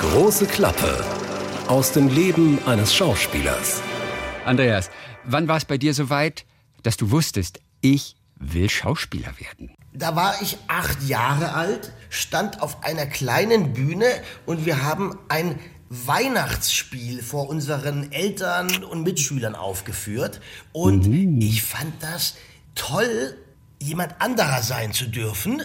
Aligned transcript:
Große 0.00 0.46
Klappe 0.46 1.04
aus 1.68 1.92
dem 1.92 2.08
Leben 2.08 2.58
eines 2.66 2.94
Schauspielers. 2.94 3.80
Andreas, 4.44 4.90
wann 5.24 5.46
war 5.48 5.56
es 5.56 5.64
bei 5.64 5.78
dir 5.78 5.94
soweit, 5.94 6.44
dass 6.82 6.96
du 6.96 7.10
wusstest, 7.10 7.60
ich 7.80 8.16
will 8.36 8.68
Schauspieler 8.68 9.32
werden? 9.38 9.74
Da 9.92 10.16
war 10.16 10.34
ich 10.42 10.58
acht 10.68 11.02
Jahre 11.02 11.54
alt, 11.54 11.92
stand 12.08 12.62
auf 12.62 12.82
einer 12.82 13.06
kleinen 13.06 13.72
Bühne 13.72 14.06
und 14.46 14.66
wir 14.66 14.82
haben 14.82 15.18
ein 15.28 15.58
Weihnachtsspiel 15.88 17.22
vor 17.22 17.48
unseren 17.48 18.10
Eltern 18.10 18.82
und 18.84 19.02
Mitschülern 19.02 19.54
aufgeführt. 19.54 20.40
Und 20.72 21.06
mhm. 21.06 21.40
ich 21.40 21.62
fand 21.62 22.02
das 22.02 22.36
toll, 22.74 23.36
jemand 23.78 24.20
anderer 24.20 24.62
sein 24.62 24.92
zu 24.92 25.06
dürfen. 25.06 25.62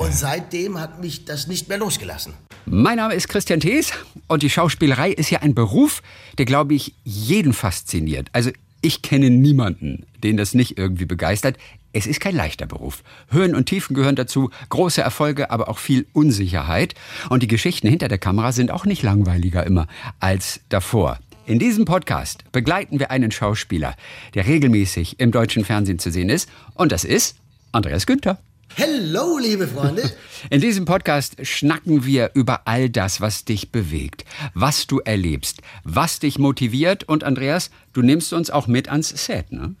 Und 0.00 0.14
seitdem 0.14 0.80
hat 0.80 0.98
mich 1.02 1.26
das 1.26 1.46
nicht 1.46 1.68
mehr 1.68 1.76
losgelassen. 1.76 2.32
Mein 2.64 2.96
Name 2.96 3.12
ist 3.12 3.28
Christian 3.28 3.60
Thees 3.60 3.92
und 4.28 4.42
die 4.42 4.48
Schauspielerei 4.48 5.10
ist 5.10 5.28
ja 5.28 5.40
ein 5.40 5.54
Beruf, 5.54 6.02
der, 6.38 6.46
glaube 6.46 6.72
ich, 6.72 6.94
jeden 7.04 7.52
fasziniert. 7.52 8.28
Also 8.32 8.50
ich 8.80 9.02
kenne 9.02 9.28
niemanden, 9.28 10.06
den 10.24 10.38
das 10.38 10.54
nicht 10.54 10.78
irgendwie 10.78 11.04
begeistert. 11.04 11.58
Es 11.92 12.06
ist 12.06 12.18
kein 12.18 12.34
leichter 12.34 12.64
Beruf. 12.64 13.02
Höhen 13.28 13.54
und 13.54 13.66
Tiefen 13.66 13.94
gehören 13.94 14.16
dazu, 14.16 14.48
große 14.70 15.02
Erfolge, 15.02 15.50
aber 15.50 15.68
auch 15.68 15.76
viel 15.76 16.06
Unsicherheit. 16.14 16.94
Und 17.28 17.42
die 17.42 17.48
Geschichten 17.48 17.86
hinter 17.86 18.08
der 18.08 18.16
Kamera 18.16 18.52
sind 18.52 18.70
auch 18.70 18.86
nicht 18.86 19.02
langweiliger 19.02 19.66
immer 19.66 19.86
als 20.18 20.60
davor. 20.70 21.18
In 21.44 21.58
diesem 21.58 21.84
Podcast 21.84 22.50
begleiten 22.52 23.00
wir 23.00 23.10
einen 23.10 23.32
Schauspieler, 23.32 23.94
der 24.32 24.46
regelmäßig 24.46 25.20
im 25.20 25.30
deutschen 25.30 25.66
Fernsehen 25.66 25.98
zu 25.98 26.10
sehen 26.10 26.30
ist. 26.30 26.48
Und 26.72 26.90
das 26.90 27.04
ist 27.04 27.36
Andreas 27.72 28.06
Günther. 28.06 28.38
Hallo, 28.78 29.38
liebe 29.38 29.66
Freunde. 29.66 30.02
In 30.50 30.60
diesem 30.60 30.84
Podcast 30.84 31.44
schnacken 31.46 32.04
wir 32.04 32.30
über 32.34 32.66
all 32.66 32.88
das, 32.88 33.20
was 33.20 33.44
dich 33.44 33.72
bewegt, 33.72 34.24
was 34.54 34.86
du 34.86 35.00
erlebst, 35.00 35.60
was 35.84 36.18
dich 36.20 36.38
motiviert. 36.38 37.04
Und 37.04 37.24
Andreas, 37.24 37.70
du 37.92 38.02
nimmst 38.02 38.32
uns 38.32 38.50
auch 38.50 38.66
mit 38.66 38.88
ans 38.88 39.08
Set, 39.08 39.52
ne? 39.52 39.74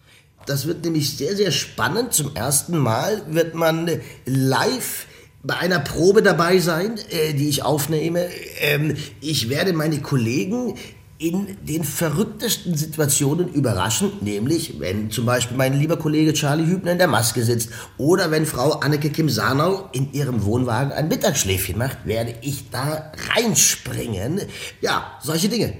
Das 0.46 0.66
wird 0.66 0.84
nämlich 0.84 1.16
sehr, 1.16 1.36
sehr 1.36 1.52
spannend. 1.52 2.12
Zum 2.14 2.34
ersten 2.34 2.78
Mal 2.78 3.22
wird 3.28 3.54
man 3.54 4.00
live 4.24 5.06
bei 5.42 5.56
einer 5.56 5.78
Probe 5.78 6.22
dabei 6.22 6.58
sein, 6.58 6.98
äh, 7.10 7.34
die 7.34 7.48
ich 7.48 7.62
aufnehme. 7.62 8.26
Ähm, 8.58 8.96
ich 9.20 9.48
werde 9.48 9.72
meine 9.72 10.00
Kollegen 10.00 10.74
in 11.20 11.58
den 11.66 11.84
verrücktesten 11.84 12.74
Situationen 12.74 13.52
überraschen, 13.52 14.10
nämlich 14.22 14.80
wenn 14.80 15.10
zum 15.10 15.26
Beispiel 15.26 15.54
mein 15.54 15.78
lieber 15.78 15.98
Kollege 15.98 16.32
Charlie 16.32 16.64
Hübner 16.66 16.92
in 16.92 16.98
der 16.98 17.08
Maske 17.08 17.44
sitzt 17.44 17.68
oder 17.98 18.30
wenn 18.30 18.46
Frau 18.46 18.72
Anneke 18.80 19.10
Kim 19.10 19.28
Sanau 19.28 19.90
in 19.92 20.14
ihrem 20.14 20.44
Wohnwagen 20.46 20.92
ein 20.92 21.08
Mittagsschläfchen 21.08 21.76
macht, 21.76 22.06
werde 22.06 22.34
ich 22.40 22.70
da 22.70 23.12
reinspringen. 23.34 24.40
Ja, 24.80 25.18
solche 25.22 25.50
Dinge. 25.50 25.74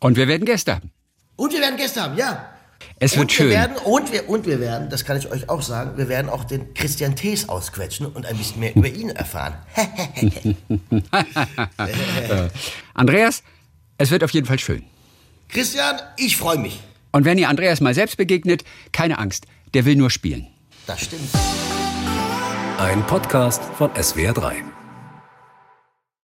Und 0.00 0.18
wir 0.18 0.28
werden 0.28 0.44
Gäste 0.44 0.74
haben. 0.74 0.90
Und 1.36 1.54
wir 1.54 1.60
werden 1.60 1.78
Gäste 1.78 2.02
haben, 2.02 2.18
ja. 2.18 2.50
Es 2.98 3.12
wird 3.12 3.22
und 3.22 3.32
schön. 3.32 3.48
Wir 3.48 3.56
werden, 3.56 3.76
und, 3.84 4.12
wir, 4.12 4.28
und 4.28 4.46
wir 4.46 4.60
werden, 4.60 4.90
das 4.90 5.06
kann 5.06 5.16
ich 5.16 5.30
euch 5.30 5.48
auch 5.48 5.62
sagen, 5.62 5.96
wir 5.96 6.10
werden 6.10 6.28
auch 6.28 6.44
den 6.44 6.74
Christian 6.74 7.16
Thees 7.16 7.48
ausquetschen 7.48 8.04
und 8.04 8.26
ein 8.26 8.36
bisschen 8.36 8.60
mehr 8.60 8.76
über 8.76 8.88
ihn 8.88 9.08
erfahren. 9.08 9.54
Andreas, 12.94 13.42
es 13.98 14.10
wird 14.10 14.24
auf 14.24 14.30
jeden 14.30 14.46
Fall 14.46 14.58
schön. 14.58 14.84
Christian, 15.48 16.00
ich 16.16 16.36
freue 16.36 16.58
mich. 16.58 16.80
Und 17.12 17.24
wenn 17.24 17.38
ihr 17.38 17.48
Andreas 17.48 17.80
mal 17.80 17.94
selbst 17.94 18.16
begegnet, 18.16 18.64
keine 18.92 19.18
Angst, 19.18 19.46
der 19.72 19.84
will 19.84 19.96
nur 19.96 20.10
spielen. 20.10 20.48
Das 20.86 21.02
stimmt. 21.02 21.28
Ein 22.78 23.06
Podcast 23.06 23.62
von 23.78 23.90
SWR3. 23.92 24.54